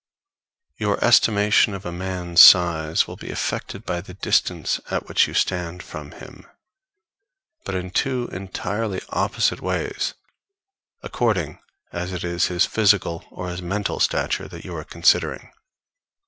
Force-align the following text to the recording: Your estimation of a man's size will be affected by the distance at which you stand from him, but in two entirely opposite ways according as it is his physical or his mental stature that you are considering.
Your 0.79 0.97
estimation 1.05 1.75
of 1.75 1.85
a 1.85 1.91
man's 1.91 2.41
size 2.41 3.07
will 3.07 3.17
be 3.17 3.29
affected 3.29 3.85
by 3.85 4.01
the 4.01 4.15
distance 4.15 4.79
at 4.89 5.07
which 5.07 5.27
you 5.27 5.35
stand 5.35 5.83
from 5.83 6.13
him, 6.13 6.47
but 7.65 7.75
in 7.75 7.91
two 7.91 8.27
entirely 8.31 9.01
opposite 9.09 9.61
ways 9.61 10.15
according 11.03 11.59
as 11.91 12.13
it 12.13 12.23
is 12.23 12.47
his 12.47 12.65
physical 12.65 13.23
or 13.29 13.49
his 13.49 13.61
mental 13.61 13.99
stature 13.99 14.47
that 14.47 14.65
you 14.65 14.75
are 14.75 14.83
considering. 14.83 15.51